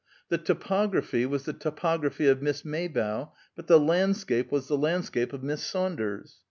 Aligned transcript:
The 0.29 0.39
topography 0.39 1.27
was 1.27 1.45
the 1.45 1.53
topography 1.53 2.25
of 2.25 2.41
Miss 2.41 2.65
Maybough, 2.65 3.31
but 3.55 3.67
the 3.67 3.79
landscape 3.79 4.51
was 4.51 4.67
the 4.67 4.75
landscape 4.75 5.31
of 5.31 5.43
Miss 5.43 5.61
Saunders." 5.63 6.37